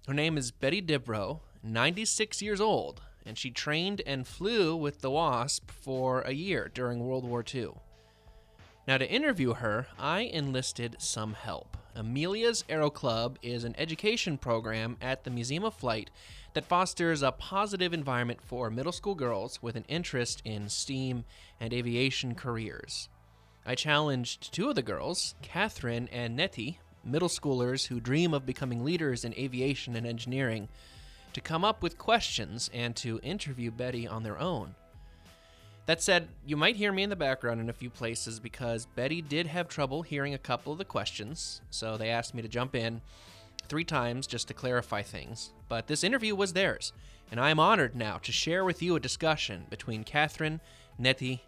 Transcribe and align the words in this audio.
Her 0.08 0.14
name 0.14 0.38
is 0.38 0.52
Betty 0.52 0.82
Dybbro, 0.82 1.40
96 1.64 2.42
years 2.44 2.62
old, 2.62 3.02
and 3.26 3.36
she 3.36 3.50
trained 3.50 4.02
and 4.06 4.28
flew 4.28 4.76
with 4.76 5.02
the 5.02 5.10
Wasp 5.10 5.72
for 5.72 6.22
a 6.22 6.34
year 6.34 6.70
during 6.72 7.00
World 7.00 7.24
War 7.24 7.44
II. 7.52 7.70
Now, 8.88 8.98
to 8.98 9.10
interview 9.10 9.54
her, 9.54 9.88
I 9.98 10.22
enlisted 10.22 10.98
some 11.00 11.34
help. 11.34 11.78
Amelia's 11.96 12.64
Aero 12.70 12.90
Club 12.90 13.38
is 13.44 13.64
an 13.64 13.76
education 13.78 14.38
program 14.38 14.98
at 15.00 15.24
the 15.24 15.30
Museum 15.30 15.64
of 15.64 15.76
Flight 15.76 16.10
that 16.54 16.66
fosters 16.66 17.22
a 17.22 17.32
positive 17.32 17.94
environment 17.94 18.42
for 18.42 18.72
middle 18.72 18.92
school 18.92 19.14
girls 19.14 19.62
with 19.62 19.76
an 19.76 19.86
interest 19.88 20.42
in 20.44 20.70
STEAM 20.70 21.24
and 21.60 21.72
aviation 21.72 22.34
careers. 22.34 23.10
I 23.66 23.76
challenged 23.76 24.52
two 24.52 24.70
of 24.70 24.76
the 24.76 24.82
girls, 24.82 25.36
Catherine 25.44 26.10
and 26.12 26.36
Nettie, 26.36 26.80
middle 27.04 27.30
schoolers 27.30 27.88
who 27.88 28.00
dream 28.00 28.34
of 28.34 28.46
becoming 28.46 28.84
leaders 28.84 29.24
in 29.24 29.34
aviation 29.36 29.96
and 29.96 30.08
engineering, 30.08 30.70
to 31.34 31.42
come 31.42 31.64
up 31.64 31.84
with 31.84 31.98
questions 31.98 32.72
and 32.74 32.96
to 32.96 33.20
interview 33.22 33.70
Betty 33.70 34.08
on 34.08 34.24
their 34.24 34.40
own. 34.40 34.76
That 35.86 36.02
said, 36.02 36.30
you 36.46 36.56
might 36.56 36.78
hear 36.78 36.94
me 36.94 37.04
in 37.04 37.10
the 37.10 37.16
background 37.18 37.60
in 37.60 37.70
a 37.70 37.74
few 37.74 37.90
places 37.90 38.40
because 38.40 38.86
Betty 38.96 39.22
did 39.22 39.48
have 39.48 39.68
trouble 39.68 40.02
hearing 40.02 40.34
a 40.34 40.38
couple 40.38 40.72
of 40.72 40.78
the 40.78 40.86
questions, 40.86 41.62
so 41.70 41.98
they 41.98 42.10
asked 42.10 42.34
me 42.34 42.42
to 42.42 42.48
jump 42.48 42.74
in 42.74 43.02
three 43.68 43.84
times 43.84 44.26
just 44.26 44.48
to 44.48 44.54
clarify 44.54 45.02
things. 45.02 45.52
But 45.68 45.88
this 45.88 46.04
interview 46.04 46.36
was 46.36 46.54
theirs, 46.54 46.94
and 47.30 47.40
I 47.40 47.50
am 47.50 47.60
honored 47.60 47.96
now 47.96 48.18
to 48.20 48.32
share 48.32 48.64
with 48.64 48.82
you 48.82 48.96
a 48.96 49.00
discussion 49.00 49.66
between 49.70 50.06
Catherine, 50.06 50.62
Nettie, 50.98 51.44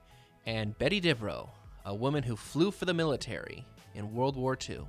and 0.45 0.77
Betty 0.77 0.99
Dybbro, 0.99 1.49
a 1.85 1.95
woman 1.95 2.23
who 2.23 2.35
flew 2.35 2.71
for 2.71 2.83
the 2.83 2.93
military 2.93 3.65
in 3.93 4.13
World 4.13 4.35
War 4.35 4.57
II. 4.69 4.81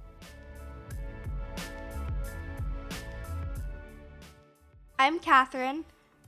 I'm 4.98 5.20
Catherine. 5.20 5.84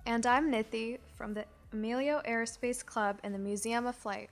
And 0.07 0.25
I'm 0.25 0.51
Nithi 0.51 0.99
from 1.17 1.35
the 1.35 1.45
Amelia 1.73 2.23
Aerospace 2.27 2.85
Club 2.85 3.19
and 3.23 3.35
the 3.35 3.39
Museum 3.39 3.87
of 3.87 3.95
Flight. 3.95 4.31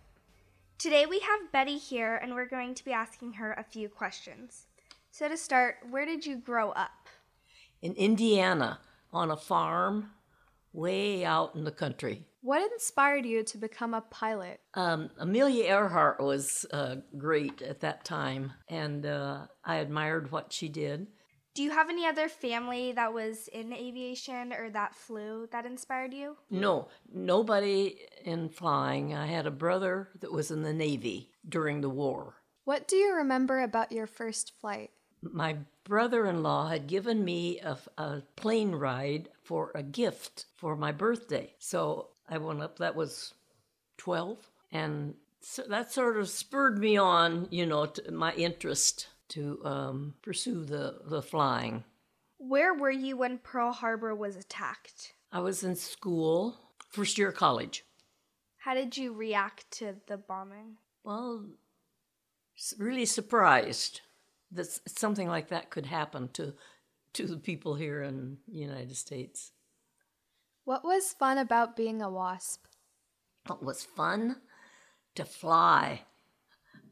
Today 0.78 1.04
we 1.04 1.20
have 1.20 1.52
Betty 1.52 1.76
here 1.76 2.16
and 2.16 2.34
we're 2.34 2.48
going 2.48 2.74
to 2.74 2.84
be 2.84 2.92
asking 2.92 3.34
her 3.34 3.52
a 3.54 3.64
few 3.64 3.88
questions. 3.88 4.66
So, 5.10 5.28
to 5.28 5.36
start, 5.36 5.76
where 5.90 6.06
did 6.06 6.24
you 6.24 6.36
grow 6.36 6.70
up? 6.70 7.08
In 7.82 7.92
Indiana, 7.94 8.78
on 9.12 9.30
a 9.30 9.36
farm 9.36 10.10
way 10.72 11.24
out 11.24 11.54
in 11.54 11.64
the 11.64 11.70
country. 11.70 12.24
What 12.42 12.70
inspired 12.72 13.26
you 13.26 13.42
to 13.44 13.58
become 13.58 13.92
a 13.92 14.02
pilot? 14.02 14.60
Um, 14.74 15.10
Amelia 15.18 15.64
Earhart 15.64 16.20
was 16.20 16.64
uh, 16.72 16.96
great 17.18 17.60
at 17.62 17.80
that 17.80 18.04
time, 18.04 18.52
and 18.68 19.04
uh, 19.04 19.46
I 19.64 19.76
admired 19.76 20.30
what 20.30 20.52
she 20.52 20.68
did. 20.68 21.06
Do 21.56 21.62
you 21.62 21.70
have 21.70 21.88
any 21.88 22.06
other 22.06 22.28
family 22.28 22.92
that 22.92 23.14
was 23.14 23.48
in 23.48 23.72
aviation 23.72 24.52
or 24.52 24.68
that 24.68 24.94
flew 24.94 25.48
that 25.52 25.64
inspired 25.64 26.12
you? 26.12 26.36
No, 26.50 26.88
nobody 27.10 27.96
in 28.26 28.50
flying. 28.50 29.14
I 29.14 29.24
had 29.24 29.46
a 29.46 29.50
brother 29.50 30.10
that 30.20 30.30
was 30.30 30.50
in 30.50 30.64
the 30.64 30.74
Navy 30.74 31.30
during 31.48 31.80
the 31.80 31.88
war. 31.88 32.34
What 32.64 32.86
do 32.86 32.96
you 32.96 33.14
remember 33.14 33.62
about 33.62 33.90
your 33.90 34.06
first 34.06 34.52
flight? 34.60 34.90
My 35.22 35.56
brother 35.84 36.26
in 36.26 36.42
law 36.42 36.68
had 36.68 36.88
given 36.88 37.24
me 37.24 37.58
a, 37.60 37.78
a, 37.96 38.22
plane 38.36 38.72
ride 38.72 39.30
for 39.42 39.72
a 39.74 39.82
gift 39.82 40.44
for 40.56 40.76
my 40.76 40.92
birthday. 40.92 41.54
So 41.58 42.08
I 42.28 42.36
went 42.36 42.60
up, 42.60 42.80
that 42.80 42.94
was 42.94 43.32
12, 43.96 44.50
and 44.72 45.14
so 45.40 45.62
that 45.70 45.90
sort 45.90 46.18
of 46.18 46.28
spurred 46.28 46.78
me 46.78 46.98
on, 46.98 47.48
you 47.50 47.64
know, 47.64 47.90
my 48.12 48.34
interest 48.34 49.06
to 49.28 49.60
um, 49.64 50.14
pursue 50.22 50.64
the, 50.64 51.00
the 51.04 51.22
flying. 51.22 51.84
Where 52.38 52.74
were 52.74 52.90
you 52.90 53.16
when 53.16 53.38
Pearl 53.38 53.72
Harbor 53.72 54.14
was 54.14 54.36
attacked? 54.36 55.14
I 55.32 55.40
was 55.40 55.64
in 55.64 55.74
school, 55.76 56.56
first 56.90 57.18
year 57.18 57.32
college. 57.32 57.84
How 58.58 58.74
did 58.74 58.96
you 58.96 59.12
react 59.12 59.70
to 59.72 59.96
the 60.06 60.16
bombing? 60.16 60.76
Well, 61.04 61.46
really 62.78 63.06
surprised 63.06 64.00
that 64.52 64.66
something 64.86 65.28
like 65.28 65.48
that 65.48 65.70
could 65.70 65.86
happen 65.86 66.28
to 66.34 66.54
to 67.12 67.26
the 67.26 67.38
people 67.38 67.74
here 67.74 68.02
in 68.02 68.36
the 68.46 68.58
United 68.58 68.94
States. 68.94 69.52
What 70.64 70.84
was 70.84 71.14
fun 71.14 71.38
about 71.38 71.74
being 71.76 72.02
a 72.02 72.10
wasp? 72.10 72.66
What 73.46 73.64
was 73.64 73.84
fun? 73.84 74.36
To 75.14 75.24
fly. 75.24 76.02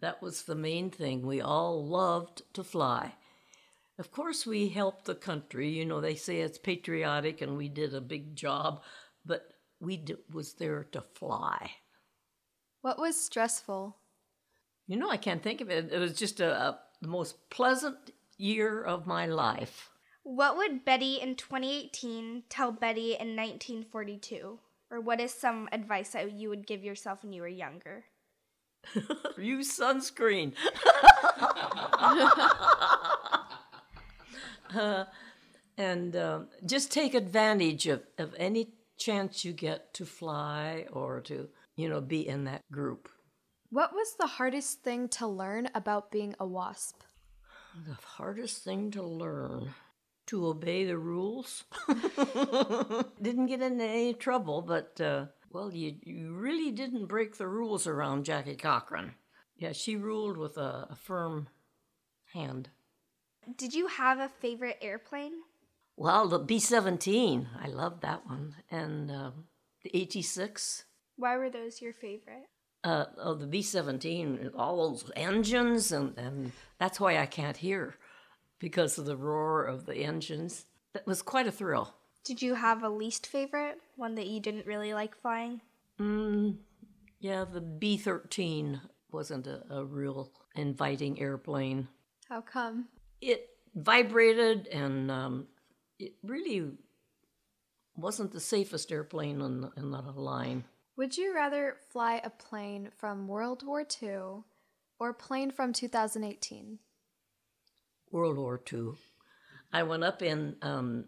That 0.05 0.21
was 0.21 0.43
the 0.43 0.55
main 0.55 0.91
thing. 0.91 1.23
We 1.23 1.41
all 1.41 1.83
loved 1.83 2.43
to 2.53 2.63
fly. 2.63 3.15
Of 3.99 4.13
course, 4.13 4.45
we 4.45 4.69
helped 4.69 5.07
the 5.07 5.15
country. 5.15 5.71
You 5.71 5.87
know, 5.87 6.03
they 6.03 6.15
say 6.15 6.43
it's 6.43 6.59
patriotic 6.59 7.41
and 7.41 7.57
we 7.57 7.71
did 7.71 7.95
a 7.95 8.03
big 8.03 8.37
job, 8.37 8.83
but 9.25 9.55
we 9.81 9.97
d- 9.97 10.17
was 10.31 10.53
there 10.53 10.85
to 10.93 11.01
fly. 11.01 11.71
What 12.83 12.99
was 12.99 13.19
stressful? 13.19 13.97
You 14.87 14.99
know, 14.99 15.09
I 15.09 15.17
can't 15.17 15.43
think 15.43 15.63
of 15.63 15.71
it. 15.71 15.91
It 15.91 15.99
was 15.99 16.19
just 16.19 16.39
a, 16.39 16.53
a 16.55 16.81
the 17.01 17.09
most 17.09 17.49
pleasant 17.49 18.11
year 18.37 18.83
of 18.83 19.07
my 19.07 19.25
life. 19.25 19.89
What 20.23 20.59
would 20.59 20.85
Betty 20.85 21.15
in 21.15 21.35
2018 21.35 22.43
tell 22.51 22.73
Betty 22.73 23.13
in 23.13 23.35
1942? 23.37 24.59
Or 24.91 25.01
what 25.01 25.19
is 25.19 25.33
some 25.33 25.67
advice 25.73 26.11
that 26.11 26.31
you 26.31 26.51
would 26.51 26.67
give 26.67 26.85
yourself 26.85 27.23
when 27.23 27.33
you 27.33 27.41
were 27.41 27.49
younger? 27.49 28.05
Use 29.39 29.79
sunscreen. 29.79 30.53
uh, 34.75 35.05
and 35.77 36.17
um, 36.17 36.49
just 36.65 36.93
take 36.93 37.15
advantage 37.15 37.87
of, 37.87 38.03
of 38.19 38.35
any 38.39 38.75
chance 38.99 39.45
you 39.45 39.53
get 39.53 39.93
to 39.95 40.05
fly 40.05 40.87
or 40.93 41.21
to, 41.23 41.49
you 41.77 41.89
know, 41.89 42.01
be 42.01 42.27
in 42.27 42.45
that 42.45 42.63
group. 42.71 43.09
What 43.71 43.93
was 43.93 44.15
the 44.19 44.27
hardest 44.27 44.83
thing 44.83 45.09
to 45.09 45.27
learn 45.27 45.69
about 45.75 46.13
being 46.13 46.35
a 46.39 46.47
wasp? 46.47 47.03
The 47.87 47.95
hardest 47.95 48.63
thing 48.63 48.93
to 48.93 49.03
learn 49.03 49.75
to 50.27 50.47
obey 50.47 50.85
the 50.85 50.97
rules. 50.97 51.65
Didn't 53.23 53.47
get 53.47 53.63
into 53.63 53.85
any 53.85 54.15
trouble, 54.15 54.63
but 54.63 55.01
uh, 55.01 55.27
well, 55.55 55.73
you, 55.73 55.95
you 56.03 56.35
really 56.35 56.73
didn't 56.73 57.07
break 57.07 57.39
the 57.39 57.47
rules 57.47 57.87
around 57.87 58.25
Jackie 58.25 58.57
Cochran. 58.57 59.15
Yeah, 59.57 59.71
she 59.71 59.95
ruled 59.95 60.37
with 60.37 60.57
a, 60.57 60.89
a 60.91 60.97
firm 60.97 61.49
hand. 62.33 62.71
Did 63.57 63.73
you 63.73 63.87
have 63.87 64.19
a 64.19 64.29
favorite 64.29 64.79
airplane? 64.83 65.33
Well, 65.97 66.27
the 66.27 66.41
B 66.41 66.59
17. 66.59 67.47
I 67.63 67.69
loved 67.69 68.03
that 68.03 68.27
one. 68.27 68.57
And 68.69 69.13
uh, 69.13 69.31
the 69.85 70.03
AT 70.03 70.25
6. 70.25 70.85
Why 71.17 71.37
were 71.37 71.51
those 71.51 71.81
your 71.81 71.93
favorite? 71.93 72.49
Uh, 72.83 73.05
oh, 73.19 73.35
the 73.35 73.47
B 73.47 73.63
17, 73.63 74.51
all 74.59 74.91
those 74.91 75.11
engines, 75.17 75.91
and, 75.91 76.19
and 76.19 76.53
that's 76.79 77.01
why 77.01 77.19
I 77.19 77.25
can't 77.25 77.57
hear 77.57 77.95
because 78.59 78.99
of 78.99 79.07
the 79.07 79.17
roar 79.17 79.65
of 79.65 79.87
the 79.87 79.97
engines. 79.99 80.67
That 80.93 81.07
was 81.07 81.23
quite 81.23 81.47
a 81.47 81.53
thrill. 81.53 81.95
Did 82.25 82.41
you 82.41 82.55
have 82.55 82.83
a 82.83 82.89
least 82.89 83.27
favorite? 83.27 83.79
One 83.97 84.15
that 84.15 84.27
you 84.27 84.41
didn't 84.41 84.67
really 84.67 84.95
like 84.95 85.15
flying? 85.21 85.61
Mm, 86.01 86.57
yeah, 87.21 87.45
the 87.45 87.61
BT 87.61 88.03
13 88.03 88.81
wasn't 89.13 89.47
a, 89.47 89.63
a 89.71 89.85
real 89.85 90.33
inviting 90.57 91.21
airplane. 91.21 91.89
How 92.29 92.41
come? 92.41 92.89
It 93.21 93.51
vibrated 93.75 94.67
and 94.69 95.11
um, 95.11 95.47
it 95.99 96.15
really 96.23 96.73
wasn't 97.97 98.33
the 98.33 98.41
safest 98.41 98.91
airplane 98.91 99.41
in 99.41 99.61
the, 99.61 99.71
in 99.77 99.91
the 99.91 100.01
line. 100.01 100.65
Would 100.97 101.17
you 101.17 101.35
rather 101.35 101.77
fly 101.91 102.21
a 102.25 102.31
plane 102.31 102.91
from 102.97 103.29
World 103.29 103.65
War 103.65 103.85
II 104.03 104.45
or 104.99 105.11
a 105.11 105.15
plane 105.15 105.51
from 105.51 105.73
2018? 105.73 106.79
World 108.11 108.39
War 108.39 108.61
II. 108.73 108.93
I 109.73 109.83
went 109.83 110.05
up 110.05 110.23
in 110.23 110.57
um, 110.63 111.07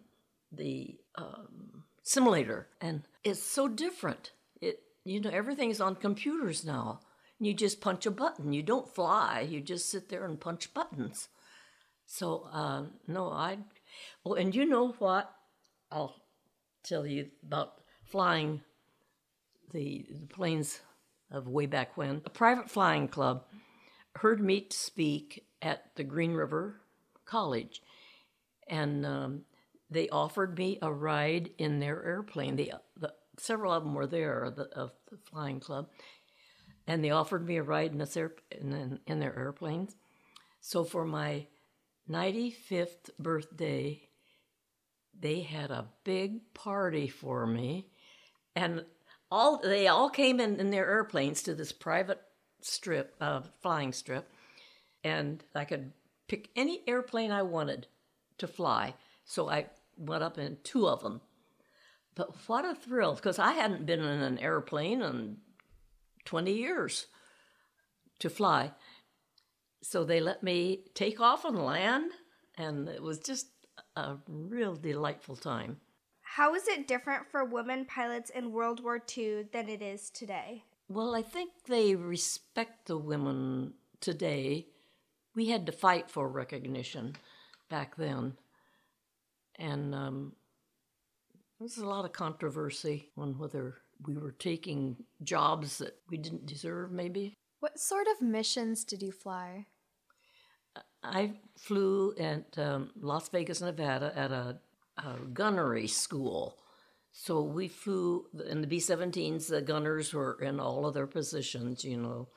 the 0.51 0.97
um, 1.15 1.83
simulator, 2.03 2.67
and 2.81 3.03
it's 3.23 3.43
so 3.43 3.67
different. 3.67 4.31
It 4.61 4.79
you 5.03 5.19
know 5.21 5.29
everything's 5.29 5.81
on 5.81 5.95
computers 5.95 6.65
now. 6.65 7.01
You 7.39 7.53
just 7.53 7.81
punch 7.81 8.05
a 8.05 8.11
button. 8.11 8.53
You 8.53 8.63
don't 8.63 8.93
fly. 8.93 9.41
You 9.41 9.61
just 9.61 9.91
sit 9.91 10.09
there 10.09 10.25
and 10.25 10.39
punch 10.39 10.73
buttons. 10.73 11.29
So 12.05 12.47
uh, 12.51 12.85
no, 13.07 13.29
I. 13.29 13.59
Well, 14.23 14.35
and 14.35 14.55
you 14.55 14.65
know 14.65 14.95
what? 14.99 15.31
I'll 15.91 16.15
tell 16.83 17.05
you 17.05 17.27
about 17.45 17.73
flying 18.03 18.61
the, 19.73 20.05
the 20.09 20.27
planes 20.27 20.79
of 21.31 21.47
way 21.47 21.65
back 21.65 21.97
when. 21.97 22.21
A 22.25 22.29
private 22.29 22.69
flying 22.69 23.07
club 23.07 23.43
heard 24.15 24.41
me 24.41 24.67
speak 24.69 25.45
at 25.61 25.95
the 25.95 26.03
Green 26.03 26.33
River 26.33 26.81
College, 27.25 27.81
and 28.67 29.05
um, 29.05 29.41
they 29.89 30.09
offered 30.09 30.57
me 30.57 30.77
a 30.81 30.91
ride 30.91 31.51
in 31.57 31.79
their 31.79 32.03
airplane. 32.03 32.55
The, 32.55 32.73
the 32.97 33.13
several 33.39 33.73
of 33.73 33.83
them 33.83 33.93
were 33.93 34.07
there 34.07 34.51
the, 34.55 34.63
of 34.77 34.91
the 35.09 35.17
flying 35.17 35.59
club, 35.59 35.89
and 36.85 37.03
they 37.03 37.11
offered 37.11 37.45
me 37.45 37.57
a 37.57 37.63
ride 37.63 37.91
in, 37.91 37.97
this 37.97 38.17
air, 38.17 38.33
in, 38.51 38.99
in 39.07 39.19
their 39.19 39.37
airplanes. 39.37 39.95
So 40.59 40.83
for 40.83 41.05
my 41.05 41.47
95th 42.09 43.09
birthday, 43.19 44.01
they 45.19 45.41
had 45.41 45.71
a 45.71 45.87
big 46.03 46.53
party 46.53 47.07
for 47.07 47.45
me, 47.45 47.87
and 48.55 48.85
all 49.31 49.59
they 49.61 49.87
all 49.87 50.09
came 50.09 50.39
in 50.39 50.59
in 50.59 50.71
their 50.71 50.89
airplanes 50.89 51.43
to 51.43 51.55
this 51.55 51.71
private 51.71 52.21
strip, 52.61 53.15
uh, 53.19 53.41
flying 53.61 53.93
strip, 53.93 54.29
and 55.03 55.43
I 55.55 55.65
could 55.65 55.91
pick 56.27 56.49
any 56.55 56.81
airplane 56.87 57.31
I 57.31 57.43
wanted 57.43 57.87
to 58.37 58.47
fly. 58.47 58.93
So 59.25 59.49
I 59.49 59.67
went 59.97 60.23
up 60.23 60.37
in 60.37 60.57
two 60.63 60.87
of 60.87 61.01
them. 61.01 61.21
But 62.15 62.29
what 62.47 62.65
a 62.65 62.73
thrill, 62.73 63.15
because 63.15 63.39
I 63.39 63.53
hadn't 63.53 63.85
been 63.85 63.99
in 63.99 64.21
an 64.21 64.39
airplane 64.39 65.01
in 65.01 65.37
20 66.25 66.51
years 66.51 67.07
to 68.19 68.29
fly. 68.29 68.71
So 69.83 70.03
they 70.03 70.19
let 70.19 70.41
me 70.41 70.85
take 70.95 71.19
off 71.19 71.45
and 71.45 71.57
land, 71.57 72.11
and 72.57 72.89
it 72.89 73.03
was 73.03 73.19
just 73.19 73.47
a 73.95 74.17
real 74.27 74.75
delightful 74.75 75.35
time. 75.35 75.77
How 76.21 76.55
is 76.55 76.67
it 76.67 76.87
different 76.87 77.27
for 77.31 77.45
women 77.45 77.85
pilots 77.85 78.29
in 78.29 78.51
World 78.51 78.83
War 78.83 79.01
II 79.17 79.43
than 79.53 79.69
it 79.69 79.81
is 79.81 80.09
today? 80.09 80.63
Well, 80.89 81.15
I 81.15 81.21
think 81.21 81.51
they 81.67 81.95
respect 81.95 82.87
the 82.87 82.97
women 82.97 83.73
today. 84.01 84.67
We 85.35 85.47
had 85.49 85.65
to 85.67 85.71
fight 85.71 86.09
for 86.09 86.27
recognition 86.27 87.15
back 87.69 87.95
then. 87.95 88.33
And 89.57 89.95
um, 89.95 90.33
there 91.57 91.65
was 91.65 91.77
a 91.77 91.85
lot 91.85 92.05
of 92.05 92.13
controversy 92.13 93.09
on 93.17 93.37
whether 93.37 93.75
we 94.05 94.15
were 94.15 94.33
taking 94.33 94.97
jobs 95.23 95.79
that 95.79 95.95
we 96.09 96.17
didn't 96.17 96.45
deserve, 96.45 96.91
maybe. 96.91 97.33
What 97.59 97.79
sort 97.79 98.07
of 98.07 98.21
missions 98.21 98.83
did 98.83 99.01
you 99.01 99.11
fly? 99.11 99.65
I 101.03 101.33
flew 101.57 102.13
at 102.19 102.57
um, 102.57 102.91
Las 102.99 103.29
Vegas, 103.29 103.61
Nevada 103.61 104.13
at 104.15 104.31
a, 104.31 104.59
a 104.97 105.15
gunnery 105.33 105.87
school. 105.87 106.57
So 107.11 107.41
we 107.41 107.67
flew 107.67 108.25
in 108.47 108.61
the 108.61 108.67
B 108.67 108.77
17s, 108.77 109.47
the 109.47 109.61
gunners 109.61 110.13
were 110.13 110.39
in 110.39 110.59
all 110.59 110.85
of 110.85 110.93
their 110.93 111.07
positions, 111.07 111.83
you 111.83 111.97
know, 111.97 112.27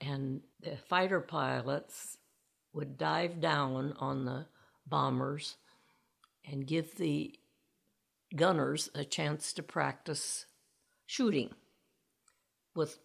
and 0.00 0.40
the 0.60 0.76
fighter 0.88 1.20
pilots 1.20 2.16
would 2.72 2.96
dive 2.96 3.40
down 3.40 3.94
on 3.98 4.24
the 4.24 4.46
bombers 4.86 5.56
and 6.46 6.66
give 6.66 6.96
the 6.96 7.38
gunners 8.34 8.88
a 8.94 9.04
chance 9.04 9.52
to 9.52 9.62
practice 9.62 10.46
shooting 11.06 11.50
with 12.74 12.98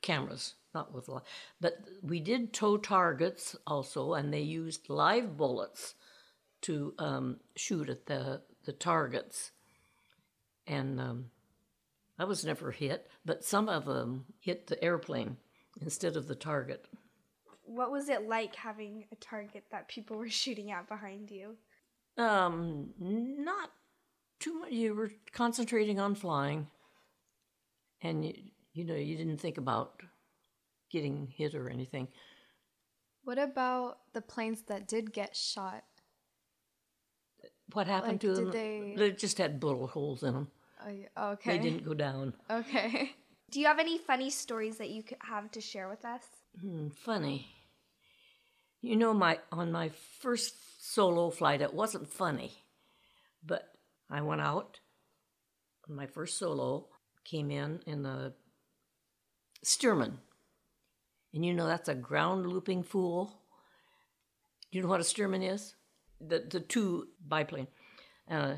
cameras, 0.00 0.54
not 0.74 0.92
with 0.92 1.08
live. 1.08 1.22
But 1.60 1.78
we 2.02 2.20
did 2.20 2.52
tow 2.52 2.76
targets 2.76 3.56
also, 3.66 4.14
and 4.14 4.32
they 4.32 4.40
used 4.40 4.88
live 4.88 5.36
bullets 5.36 5.94
to 6.62 6.94
um, 6.98 7.40
shoot 7.56 7.88
at 7.88 8.06
the, 8.06 8.42
the 8.64 8.72
targets. 8.72 9.52
And 10.66 11.00
um, 11.00 11.26
I 12.18 12.24
was 12.24 12.44
never 12.44 12.70
hit, 12.70 13.08
but 13.24 13.44
some 13.44 13.68
of 13.68 13.84
them 13.84 14.26
hit 14.40 14.66
the 14.66 14.82
airplane 14.82 15.36
instead 15.80 16.16
of 16.16 16.28
the 16.28 16.34
target. 16.34 16.86
What 17.64 17.90
was 17.90 18.08
it 18.08 18.28
like 18.28 18.54
having 18.54 19.06
a 19.12 19.16
target 19.16 19.64
that 19.70 19.88
people 19.88 20.16
were 20.16 20.28
shooting 20.30 20.70
at 20.70 20.88
behind 20.88 21.30
you? 21.30 21.56
Um, 22.18 22.90
not 22.98 23.70
too 24.40 24.60
much. 24.60 24.72
You 24.72 24.94
were 24.94 25.10
concentrating 25.32 25.98
on 25.98 26.14
flying, 26.14 26.66
and 28.02 28.24
you, 28.24 28.34
you 28.74 28.84
know 28.84 28.94
you 28.94 29.16
didn't 29.16 29.38
think 29.40 29.58
about 29.58 30.00
getting 30.90 31.26
hit 31.26 31.54
or 31.54 31.68
anything. 31.70 32.08
What 33.24 33.38
about 33.38 33.98
the 34.12 34.20
planes 34.20 34.62
that 34.64 34.88
did 34.88 35.12
get 35.12 35.36
shot? 35.36 35.84
What 37.72 37.86
happened 37.86 38.12
Like, 38.12 38.20
to 38.22 38.34
them? 38.34 38.50
they- 38.50 38.94
They 38.96 39.12
just 39.12 39.38
had 39.38 39.58
bullet 39.60 39.88
holes 39.88 40.22
in 40.22 40.34
them. 40.34 40.50
Oh, 41.16 41.30
okay. 41.32 41.56
They 41.56 41.62
didn't 41.62 41.84
go 41.84 41.94
down. 41.94 42.34
Okay. 42.50 43.12
Do 43.50 43.60
you 43.60 43.66
have 43.66 43.78
any 43.78 43.98
funny 43.98 44.30
stories 44.30 44.78
that 44.78 44.90
you 44.90 45.04
have 45.20 45.50
to 45.52 45.60
share 45.60 45.88
with 45.88 46.04
us? 46.04 46.24
Hmm, 46.60 46.88
funny. 46.88 47.46
You 48.80 48.96
know, 48.96 49.14
my 49.14 49.38
on 49.52 49.70
my 49.70 49.90
first 50.20 50.54
solo 50.84 51.30
flight, 51.30 51.62
it 51.62 51.72
wasn't 51.72 52.12
funny, 52.12 52.64
but 53.46 53.68
I 54.10 54.20
went 54.20 54.40
out 54.40 54.80
my 55.88 56.06
first 56.06 56.38
solo, 56.38 56.88
came 57.24 57.50
in 57.50 57.80
in 57.86 58.02
the 58.02 58.32
Stearman, 59.64 60.14
and 61.32 61.44
you 61.44 61.54
know 61.54 61.66
that's 61.66 61.88
a 61.88 61.94
ground 61.94 62.46
looping 62.46 62.82
fool. 62.82 63.32
You 64.72 64.82
know 64.82 64.88
what 64.88 65.00
a 65.00 65.04
Stearman 65.04 65.42
is? 65.48 65.76
The 66.20 66.40
the 66.50 66.60
two 66.60 67.08
biplane. 67.28 67.68
Uh, 68.28 68.54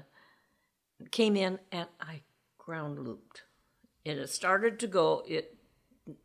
came 1.11 1.37
in 1.37 1.59
and 1.73 1.89
I 2.01 2.23
ground 2.57 2.99
looped. 2.99 3.43
And 4.07 4.19
it 4.19 4.29
started 4.29 4.79
to 4.81 4.87
go. 4.87 5.25
It 5.27 5.57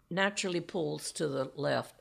naturally 0.09 0.61
pulls 0.61 1.11
to 1.13 1.27
the 1.27 1.51
left. 1.55 1.95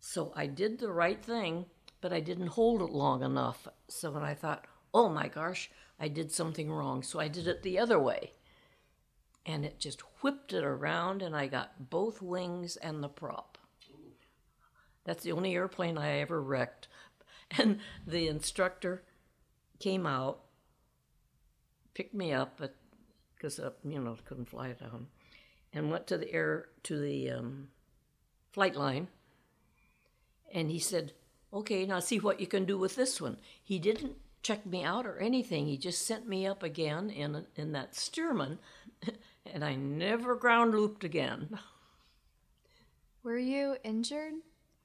So 0.00 0.32
I 0.34 0.46
did 0.46 0.78
the 0.78 0.90
right 0.90 1.22
thing, 1.22 1.66
but 2.02 2.12
I 2.12 2.20
didn't 2.20 2.48
hold 2.48 2.82
it 2.82 2.90
long 2.90 3.22
enough. 3.22 3.66
So 3.88 4.10
when 4.10 4.24
I 4.24 4.34
thought, 4.34 4.66
oh 4.92 5.08
my 5.08 5.28
gosh, 5.28 5.70
I 5.98 6.08
did 6.08 6.32
something 6.32 6.70
wrong. 6.70 7.02
So 7.02 7.18
I 7.18 7.28
did 7.28 7.46
it 7.46 7.62
the 7.62 7.78
other 7.78 7.98
way. 7.98 8.32
And 9.46 9.64
it 9.64 9.78
just 9.78 10.02
whipped 10.20 10.52
it 10.52 10.64
around, 10.64 11.22
and 11.22 11.34
I 11.34 11.46
got 11.46 11.90
both 11.90 12.20
wings 12.20 12.76
and 12.76 13.02
the 13.02 13.08
prop. 13.08 13.56
That's 15.04 15.24
the 15.24 15.32
only 15.32 15.54
airplane 15.54 15.96
I 15.96 16.18
ever 16.18 16.42
wrecked. 16.42 16.88
And 17.58 17.80
the 18.06 18.28
instructor 18.28 19.02
came 19.78 20.06
out, 20.06 20.40
picked 21.92 22.14
me 22.14 22.32
up, 22.32 22.58
because 23.36 23.58
uh, 23.58 23.72
you 23.84 24.00
know 24.00 24.16
couldn't 24.24 24.48
fly 24.48 24.68
it 24.68 24.80
down, 24.80 25.08
and 25.70 25.90
went 25.90 26.06
to 26.06 26.16
the 26.16 26.32
air 26.32 26.68
to 26.84 26.98
the 26.98 27.30
um, 27.30 27.68
flight 28.54 28.74
line. 28.74 29.08
And 30.50 30.70
he 30.70 30.78
said, 30.78 31.12
"Okay, 31.52 31.84
now 31.86 32.00
see 32.00 32.18
what 32.18 32.40
you 32.40 32.46
can 32.46 32.64
do 32.64 32.78
with 32.78 32.96
this 32.96 33.20
one." 33.20 33.38
He 33.62 33.78
didn't 33.78 34.16
check 34.42 34.64
me 34.66 34.82
out 34.84 35.06
or 35.06 35.18
anything. 35.18 35.66
He 35.66 35.76
just 35.76 36.06
sent 36.06 36.26
me 36.26 36.46
up 36.46 36.62
again 36.62 37.10
in 37.10 37.46
in 37.56 37.72
that 37.72 37.92
Stearman, 37.92 38.58
and 39.46 39.64
I 39.64 39.74
never 39.76 40.34
ground 40.34 40.72
looped 40.72 41.04
again. 41.04 41.58
Were 43.22 43.38
you 43.38 43.76
injured 43.84 44.34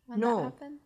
when 0.06 0.20
No. 0.20 0.38
that 0.38 0.44
happened? 0.44 0.80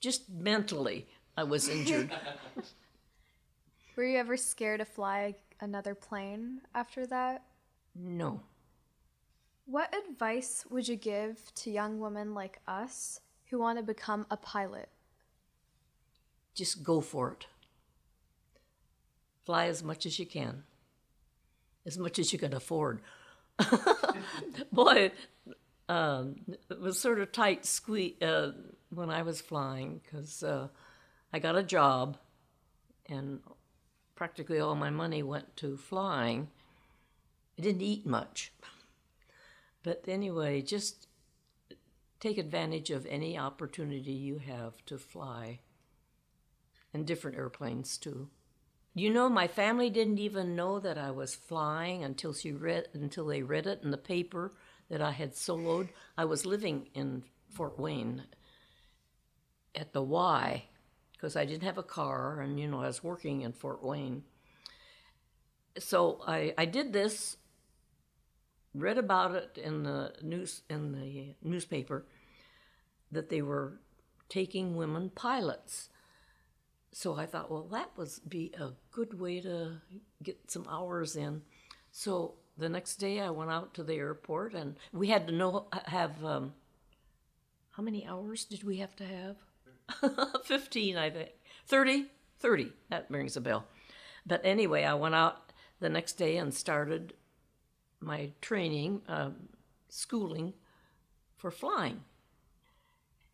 Just 0.00 0.28
mentally, 0.30 1.08
I 1.36 1.42
was 1.44 1.68
injured. 1.68 2.10
Were 3.96 4.04
you 4.04 4.18
ever 4.18 4.36
scared 4.36 4.80
to 4.80 4.84
fly 4.86 5.34
another 5.60 5.94
plane 5.94 6.62
after 6.74 7.06
that? 7.06 7.44
no. 7.94 8.40
What 9.64 9.94
advice 9.94 10.64
would 10.70 10.88
you 10.88 10.96
give 10.96 11.54
to 11.54 11.70
young 11.70 12.00
women 12.00 12.34
like 12.34 12.60
us 12.66 13.20
who 13.48 13.58
want 13.58 13.78
to 13.78 13.84
become 13.84 14.26
a 14.30 14.36
pilot? 14.36 14.88
Just 16.54 16.82
go 16.82 17.00
for 17.00 17.32
it. 17.32 17.46
fly 19.44 19.66
as 19.66 19.82
much 19.82 20.06
as 20.06 20.18
you 20.18 20.26
can, 20.26 20.62
as 21.84 21.98
much 21.98 22.18
as 22.18 22.32
you 22.32 22.38
can 22.38 22.54
afford. 22.54 23.00
Boy, 24.72 25.10
um, 25.88 26.36
it 26.70 26.80
was 26.80 26.98
sort 26.98 27.20
of 27.20 27.32
tight 27.32 27.66
squeeze 27.66 28.20
uh, 28.22 28.52
when 28.90 29.10
I 29.10 29.22
was 29.22 29.40
flying 29.40 30.00
because 30.02 30.42
uh, 30.42 30.68
I 31.32 31.38
got 31.38 31.56
a 31.56 31.62
job 31.62 32.18
and 33.08 33.40
practically 34.14 34.60
all 34.60 34.76
my 34.76 34.90
money 34.90 35.22
went 35.22 35.56
to 35.56 35.76
flying. 35.76 36.48
I 37.58 37.62
didn't 37.62 37.82
eat 37.82 38.06
much. 38.06 38.52
But 39.82 40.04
anyway, 40.06 40.62
just 40.62 41.08
take 42.20 42.38
advantage 42.38 42.90
of 42.90 43.04
any 43.06 43.36
opportunity 43.36 44.12
you 44.12 44.38
have 44.38 44.84
to 44.86 44.96
fly 44.96 45.58
and 46.92 47.06
different 47.06 47.36
airplanes 47.36 47.96
too. 47.96 48.28
You 48.94 49.10
know, 49.10 49.28
my 49.28 49.46
family 49.46 49.88
didn't 49.88 50.18
even 50.18 50.54
know 50.54 50.78
that 50.78 50.98
I 50.98 51.10
was 51.10 51.34
flying 51.34 52.04
until 52.04 52.34
she 52.34 52.52
read 52.52 52.88
until 52.92 53.26
they 53.26 53.42
read 53.42 53.66
it 53.66 53.80
in 53.82 53.90
the 53.90 53.96
paper 53.96 54.52
that 54.90 55.00
I 55.00 55.12
had 55.12 55.32
soloed. 55.32 55.88
I 56.18 56.26
was 56.26 56.44
living 56.44 56.88
in 56.94 57.24
Fort 57.48 57.78
Wayne 57.78 58.24
at 59.74 59.94
the 59.94 60.02
Y 60.02 60.64
because 61.12 61.36
I 61.36 61.46
didn't 61.46 61.62
have 61.62 61.78
a 61.78 61.82
car, 61.82 62.40
and 62.40 62.60
you 62.60 62.68
know 62.68 62.82
I 62.82 62.88
was 62.88 63.02
working 63.02 63.40
in 63.40 63.52
Fort 63.52 63.82
Wayne. 63.82 64.24
So 65.78 66.20
I 66.26 66.52
I 66.58 66.66
did 66.66 66.92
this, 66.92 67.38
read 68.74 68.98
about 68.98 69.34
it 69.34 69.56
in 69.56 69.84
the 69.84 70.12
news 70.20 70.62
in 70.68 70.92
the 70.92 71.34
newspaper 71.42 72.04
that 73.10 73.30
they 73.30 73.40
were 73.40 73.80
taking 74.28 74.76
women 74.76 75.10
pilots 75.14 75.88
so 76.92 77.16
I 77.16 77.24
thought, 77.24 77.50
well, 77.50 77.66
that 77.72 77.90
would 77.96 78.10
be 78.28 78.52
a 78.60 78.70
good 78.90 79.18
way 79.18 79.40
to 79.40 79.80
get 80.22 80.50
some 80.50 80.66
hours 80.68 81.16
in. 81.16 81.42
So 81.90 82.34
the 82.58 82.68
next 82.68 82.96
day 82.96 83.20
I 83.20 83.30
went 83.30 83.50
out 83.50 83.72
to 83.74 83.82
the 83.82 83.94
airport 83.94 84.54
and 84.54 84.76
we 84.92 85.08
had 85.08 85.26
to 85.26 85.32
know, 85.32 85.68
have, 85.86 86.22
um, 86.22 86.52
how 87.70 87.82
many 87.82 88.06
hours 88.06 88.44
did 88.44 88.62
we 88.62 88.76
have 88.76 88.94
to 88.96 89.04
have? 89.04 89.36
15, 90.44 90.98
I 90.98 91.10
think. 91.10 91.30
30? 91.66 92.06
30. 92.40 92.72
That 92.90 93.06
rings 93.08 93.36
a 93.38 93.40
bell. 93.40 93.64
But 94.26 94.42
anyway, 94.44 94.84
I 94.84 94.94
went 94.94 95.14
out 95.14 95.52
the 95.80 95.88
next 95.88 96.14
day 96.14 96.36
and 96.36 96.52
started 96.52 97.14
my 98.00 98.32
training, 98.42 99.00
um, 99.08 99.48
schooling 99.88 100.52
for 101.38 101.50
flying. 101.50 102.02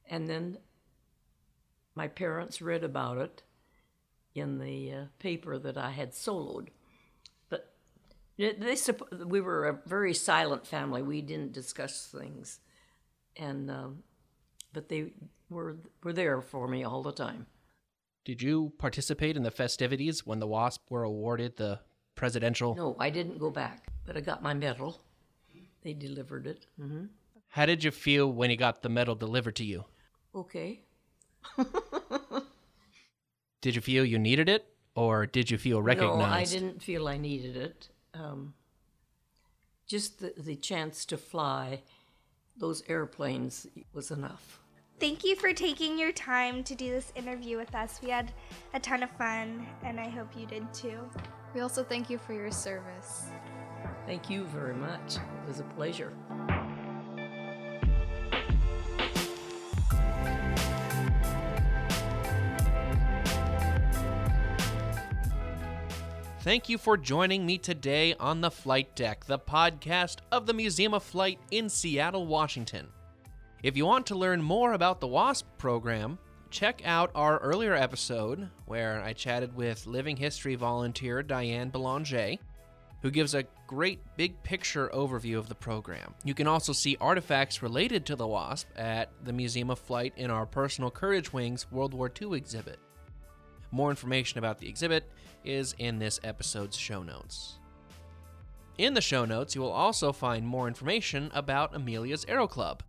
And 0.09 0.29
then 0.29 0.59
my 1.97 2.07
parents 2.07 2.63
read 2.63 2.85
about 2.85 3.19
it 3.19 3.43
in 4.35 4.59
the 4.59 4.93
uh, 4.93 5.05
paper 5.19 5.59
that 5.59 5.77
I 5.77 5.91
had 5.91 6.13
soloed. 6.13 6.69
But 7.49 7.73
they, 8.37 8.55
we 9.25 9.41
were 9.41 9.69
a 9.69 9.79
very 9.89 10.15
silent 10.15 10.67
family. 10.67 11.03
We 11.03 11.23
didn't 11.23 11.53
discuss 11.53 12.07
things, 12.07 12.61
and 13.37 13.71
um, 13.71 14.03
but 14.73 14.89
they 14.89 15.13
were 15.51 15.77
were 16.03 16.13
there 16.13 16.41
for 16.41 16.69
me 16.69 16.85
all 16.85 17.03
the 17.03 17.13
time. 17.13 17.47
Did 18.25 18.43
you 18.43 18.73
participate 18.79 19.37
in 19.37 19.43
the 19.43 19.51
festivities 19.51 20.27
when 20.27 20.39
the 20.39 20.47
WASP 20.47 20.91
were 20.91 21.05
awarded 21.05 21.57
the 21.57 21.81
presidential? 22.15 22.75
No, 22.75 22.97
I 22.99 23.09
didn't 23.09 23.39
go 23.39 23.51
back, 23.51 23.87
but 24.05 24.17
I 24.17 24.21
got 24.21 24.43
my 24.43 24.53
medal. 24.53 25.01
They 25.83 25.95
delivered 25.95 26.47
it. 26.47 26.67
Mm-hmm. 26.79 27.07
How 27.49 27.65
did 27.65 27.83
you 27.83 27.91
feel 27.91 28.31
when 28.31 28.51
you 28.51 28.57
got 28.57 28.83
the 28.83 28.91
medal 28.91 29.15
delivered 29.15 29.57
to 29.57 29.65
you? 29.65 29.85
Okay. 30.35 30.83
Did 33.61 33.75
you 33.75 33.81
feel 33.81 34.05
you 34.05 34.19
needed 34.19 34.49
it, 34.49 34.67
or 34.95 35.27
did 35.27 35.51
you 35.51 35.59
feel 35.59 35.83
recognized? 35.83 36.19
No, 36.19 36.25
I 36.25 36.45
didn't 36.45 36.83
feel 36.83 37.09
I 37.09 37.17
needed 37.17 37.57
it. 37.57 37.89
Um, 38.15 38.55
just 39.87 40.21
the, 40.21 40.35
the 40.37 40.57
chance 40.57 41.05
to 41.07 41.17
fly 41.17 41.83
those 42.57 42.83
airplanes 42.89 43.67
was 43.93 44.11
enough. 44.11 44.61
Thank 45.01 45.25
you 45.25 45.37
for 45.37 45.53
taking 45.53 45.97
your 45.97 46.11
time 46.11 46.65
to 46.65 46.75
do 46.75 46.91
this 46.91 47.13
interview 47.15 47.57
with 47.57 47.73
us. 47.75 48.01
We 48.03 48.11
had 48.11 48.33
a 48.75 48.81
ton 48.81 49.03
of 49.03 49.11
fun, 49.13 49.67
and 49.85 50.01
I 50.01 50.09
hope 50.09 50.37
you 50.37 50.45
did 50.47 50.73
too. 50.75 51.09
We 51.55 51.61
also 51.61 51.85
thank 51.85 52.11
you 52.11 52.19
for 52.19 52.33
your 52.33 52.51
service. 52.51 53.27
Thank 54.07 54.29
you 54.29 54.45
very 54.45 54.75
much. 54.75 55.17
It 55.17 55.47
was 55.47 55.61
a 55.61 55.65
pleasure. 55.65 56.13
Thank 66.49 66.71
you 66.71 66.79
for 66.79 66.97
joining 66.97 67.45
me 67.45 67.59
today 67.59 68.15
on 68.15 68.41
The 68.41 68.51
Flight 68.51 68.97
Deck, 68.97 69.27
the 69.27 69.39
podcast 69.39 70.21
of 70.33 70.47
the 70.47 70.55
Museum 70.55 70.95
of 70.95 71.03
Flight 71.03 71.39
in 71.51 71.69
Seattle, 71.69 72.27
Washington. 72.27 72.89
If 73.63 73.77
you 73.77 73.85
want 73.85 74.07
to 74.07 74.15
learn 74.15 74.41
more 74.41 74.73
about 74.73 74.99
the 74.99 75.09
WASP 75.09 75.45
program, 75.59 76.19
check 76.49 76.81
out 76.87 77.11
our 77.15 77.37
earlier 77.41 77.75
episode 77.75 78.49
where 78.65 79.03
I 79.03 79.13
chatted 79.13 79.55
with 79.55 79.87
living 79.87 80.17
history 80.17 80.55
volunteer 80.55 81.23
Diane 81.23 81.69
Belanger, 81.69 82.37
who 83.03 83.11
gives 83.11 83.35
a 83.35 83.45
great 83.67 84.01
big 84.17 84.43
picture 84.43 84.91
overview 84.95 85.37
of 85.37 85.51
the 85.51 85.55
program. 85.55 86.15
You 86.25 86.33
can 86.33 86.47
also 86.47 86.73
see 86.73 86.97
artifacts 86.99 87.63
related 87.63 88.07
to 88.07 88.17
the 88.17 88.27
WASP 88.27 88.69
at 88.75 89.11
the 89.23 89.35
Museum 89.35 89.69
of 89.69 89.81
Flight 89.81 90.15
in 90.17 90.31
our 90.31 90.47
Personal 90.47 90.91
Courage 90.91 91.31
Wings 91.31 91.71
World 91.71 91.93
War 91.93 92.11
II 92.19 92.39
exhibit. 92.39 92.79
More 93.71 93.91
information 93.91 94.39
about 94.39 94.59
the 94.59 94.69
exhibit 94.69 95.11
is 95.45 95.75
in 95.79 95.99
this 95.99 96.21
episode's 96.25 96.77
show 96.77 97.03
notes. 97.03 97.59
In 98.79 98.95
the 98.95 99.01
show 99.01 99.25
notes, 99.25 99.55
you 99.55 99.61
will 99.61 99.73
also 99.73 100.13
find 100.13 100.47
more 100.47 100.69
information 100.69 101.31
about 101.35 101.75
Amelia's 101.75 102.25
Aero 102.29 102.47
Club. 102.47 102.83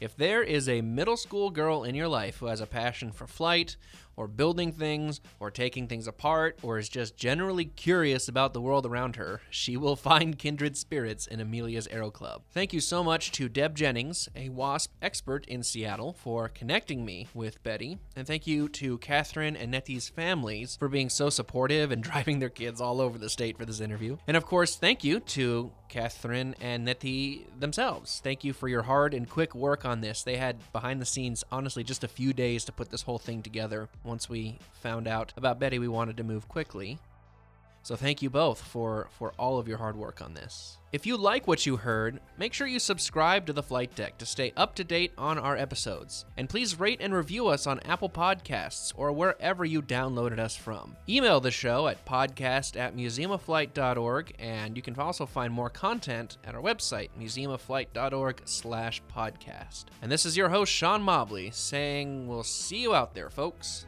If 0.00 0.16
there 0.16 0.42
is 0.42 0.68
a 0.68 0.82
middle 0.82 1.16
school 1.16 1.50
girl 1.50 1.84
in 1.84 1.94
your 1.94 2.08
life 2.08 2.38
who 2.38 2.46
has 2.46 2.60
a 2.60 2.66
passion 2.66 3.12
for 3.12 3.26
flight, 3.26 3.76
or 4.16 4.26
building 4.28 4.72
things, 4.72 5.20
or 5.40 5.50
taking 5.50 5.86
things 5.86 6.06
apart, 6.06 6.58
or 6.62 6.78
is 6.78 6.88
just 6.88 7.16
generally 7.16 7.64
curious 7.64 8.28
about 8.28 8.52
the 8.52 8.60
world 8.60 8.86
around 8.86 9.16
her, 9.16 9.40
she 9.50 9.76
will 9.76 9.96
find 10.06 10.38
kindred 10.38 10.76
spirits 10.76 11.26
in 11.26 11.40
Amelia's 11.40 11.88
Aero 11.88 12.10
Club. 12.10 12.42
Thank 12.50 12.72
you 12.72 12.80
so 12.80 13.04
much 13.04 13.32
to 13.32 13.48
Deb 13.48 13.76
Jennings, 13.76 14.28
a 14.34 14.48
WASP 14.48 14.90
expert 15.02 15.46
in 15.46 15.62
Seattle, 15.62 16.12
for 16.12 16.48
connecting 16.48 17.04
me 17.04 17.28
with 17.34 17.62
Betty, 17.62 17.98
and 18.14 18.26
thank 18.26 18.46
you 18.46 18.68
to 18.70 18.98
Catherine 18.98 19.56
and 19.56 19.70
Nettie's 19.70 20.08
families 20.08 20.76
for 20.76 20.88
being 20.88 21.08
so 21.08 21.30
supportive 21.30 21.90
and 21.90 22.02
driving 22.06 22.38
their 22.38 22.48
kids 22.48 22.80
all 22.80 23.00
over 23.00 23.18
the 23.18 23.30
state 23.30 23.58
for 23.58 23.64
this 23.64 23.80
interview. 23.80 24.16
And 24.26 24.36
of 24.36 24.46
course, 24.46 24.76
thank 24.76 25.04
you 25.04 25.20
to 25.20 25.72
Catherine 25.88 26.54
and 26.60 26.84
Nettie 26.84 27.46
themselves. 27.58 28.20
Thank 28.22 28.44
you 28.44 28.52
for 28.52 28.68
your 28.68 28.82
hard 28.82 29.14
and 29.14 29.28
quick 29.28 29.54
work 29.54 29.84
on 29.84 30.00
this. 30.00 30.22
They 30.22 30.36
had 30.36 30.56
behind 30.72 31.00
the 31.00 31.06
scenes, 31.06 31.44
honestly, 31.50 31.84
just 31.84 32.04
a 32.04 32.08
few 32.08 32.32
days 32.32 32.64
to 32.64 32.72
put 32.72 32.90
this 32.90 33.02
whole 33.02 33.18
thing 33.18 33.42
together. 33.42 33.88
Once 34.06 34.28
we 34.28 34.56
found 34.72 35.08
out 35.08 35.32
about 35.36 35.58
Betty, 35.58 35.80
we 35.80 35.88
wanted 35.88 36.16
to 36.16 36.22
move 36.22 36.48
quickly. 36.48 36.98
So 37.86 37.94
thank 37.94 38.20
you 38.20 38.30
both 38.30 38.60
for 38.60 39.06
for 39.12 39.32
all 39.38 39.60
of 39.60 39.68
your 39.68 39.78
hard 39.78 39.94
work 39.94 40.20
on 40.20 40.34
this. 40.34 40.78
If 40.92 41.06
you 41.06 41.16
like 41.16 41.46
what 41.46 41.66
you 41.66 41.76
heard, 41.76 42.18
make 42.36 42.52
sure 42.52 42.66
you 42.66 42.80
subscribe 42.80 43.46
to 43.46 43.52
the 43.52 43.62
Flight 43.62 43.94
Deck 43.94 44.18
to 44.18 44.26
stay 44.26 44.52
up 44.56 44.74
to 44.74 44.82
date 44.82 45.12
on 45.16 45.38
our 45.38 45.56
episodes. 45.56 46.24
And 46.36 46.48
please 46.48 46.80
rate 46.80 46.98
and 47.00 47.14
review 47.14 47.46
us 47.46 47.64
on 47.64 47.78
Apple 47.80 48.08
Podcasts 48.08 48.92
or 48.96 49.12
wherever 49.12 49.64
you 49.64 49.82
downloaded 49.82 50.40
us 50.40 50.56
from. 50.56 50.96
Email 51.08 51.38
the 51.38 51.52
show 51.52 51.86
at 51.86 52.04
podcast 52.04 52.76
at 52.76 52.96
museumofflight.org, 52.96 54.34
and 54.40 54.76
you 54.76 54.82
can 54.82 54.98
also 54.98 55.24
find 55.24 55.52
more 55.52 55.70
content 55.70 56.38
at 56.44 56.56
our 56.56 56.62
website, 56.62 57.10
museumofflight.org 57.16 58.42
slash 58.46 59.00
podcast. 59.14 59.84
And 60.02 60.10
this 60.10 60.26
is 60.26 60.36
your 60.36 60.48
host, 60.48 60.72
Sean 60.72 61.02
Mobley, 61.02 61.52
saying 61.52 62.26
we'll 62.26 62.42
see 62.42 62.82
you 62.82 62.96
out 62.96 63.14
there, 63.14 63.30
folks. 63.30 63.86